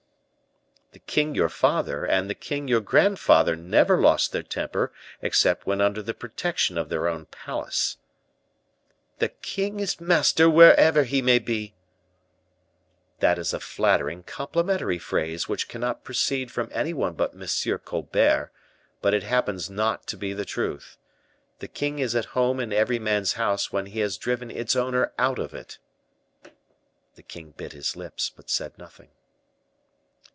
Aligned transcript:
"The 0.93 0.99
king 0.99 1.35
your 1.35 1.47
father 1.49 2.05
and 2.05 2.29
the 2.29 2.35
king 2.35 2.67
your 2.67 2.81
grandfather 2.81 3.55
never 3.55 3.97
lost 3.99 4.31
their 4.33 4.43
temper 4.43 4.91
except 5.21 5.65
when 5.65 5.79
under 5.79 6.01
the 6.03 6.13
protection 6.13 6.77
of 6.77 6.89
their 6.89 7.07
own 7.07 7.27
palace." 7.27 7.95
"The 9.19 9.29
king 9.29 9.79
is 9.79 10.01
master 10.01 10.49
wherever 10.49 11.03
he 11.03 11.21
may 11.21 11.39
be." 11.39 11.75
"That 13.19 13.39
is 13.39 13.53
a 13.53 13.61
flattering, 13.61 14.23
complimentary 14.23 14.99
phrase 14.99 15.47
which 15.47 15.69
cannot 15.69 16.03
proceed 16.03 16.51
from 16.51 16.67
any 16.73 16.93
one 16.93 17.13
but 17.13 17.33
M. 17.35 17.79
Colbert; 17.85 18.51
but 19.01 19.13
it 19.13 19.23
happens 19.23 19.69
not 19.69 20.05
to 20.07 20.17
be 20.17 20.33
the 20.33 20.45
truth. 20.45 20.97
The 21.59 21.69
king 21.69 21.99
is 21.99 22.17
at 22.17 22.25
home 22.35 22.59
in 22.59 22.73
every 22.73 22.99
man's 22.99 23.33
house 23.33 23.71
when 23.71 23.85
he 23.87 24.01
has 24.01 24.17
driven 24.17 24.51
its 24.51 24.75
owner 24.75 25.13
out 25.17 25.39
of 25.39 25.53
it." 25.53 25.77
The 27.15 27.23
king 27.23 27.51
bit 27.55 27.71
his 27.71 27.95
lips, 27.95 28.29
but 28.29 28.49
said 28.49 28.77
nothing. 28.77 29.07